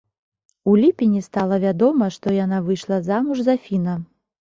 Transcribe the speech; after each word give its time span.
У 0.63 0.73
ліпені 0.83 1.21
стала 1.27 1.61
вядома, 1.65 2.09
што 2.19 2.37
яна 2.43 2.65
выйшла 2.71 3.03
замуж 3.13 3.37
за 3.53 3.61
фіна. 3.69 4.01